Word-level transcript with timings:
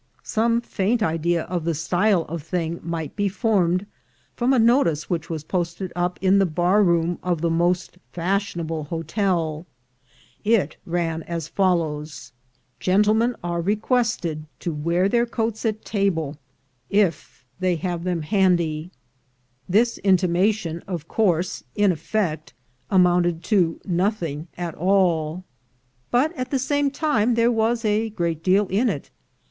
Some 0.23 0.61
faint 0.61 1.03
idea 1.03 1.43
of 1.43 1.63
the 1.63 1.75
style 1.75 2.23
of 2.23 2.41
thing 2.41 2.79
might 2.81 3.15
be 3.15 3.29
formed 3.29 3.85
from 4.35 4.51
a 4.51 4.57
notice 4.57 5.11
which 5.11 5.29
was 5.29 5.43
posted 5.43 5.93
up 5.95 6.17
in 6.23 6.39
the 6.39 6.47
bar 6.47 6.81
room 6.81 7.19
of 7.21 7.41
the 7.41 7.51
most 7.51 7.99
fashionable 8.11 8.85
hotel. 8.85 9.67
It 10.43 10.77
ran 10.87 11.21
as 11.21 11.47
follows: 11.47 12.31
"Gentlemen 12.79 13.35
are 13.43 13.61
requested 13.61 14.47
to 14.61 14.73
wear 14.73 15.07
their 15.07 15.27
coats 15.27 15.67
at 15.67 15.85
table, 15.85 16.35
if 16.89 17.45
they 17.59 17.75
have 17.75 17.99
44. 17.99 17.99
THE 17.99 18.03
GOLD 18.03 18.03
HUNTERS 18.03 18.05
them 18.25 18.39
handy." 18.39 18.91
This 19.69 19.97
intimation, 19.99 20.83
of 20.87 21.07
course, 21.07 21.63
in 21.75 21.91
effect 21.91 22.55
amounted 22.89 23.43
to 23.43 23.79
nothing 23.85 24.47
at 24.57 24.73
all, 24.73 25.43
but 26.09 26.35
at 26.35 26.49
the 26.49 26.57
same 26.57 26.89
time 26.89 27.35
there 27.35 27.51
was 27.51 27.85
a 27.85 28.09
great 28.09 28.43
deal 28.43 28.65
in 28.69 28.89
it. 28.89 29.11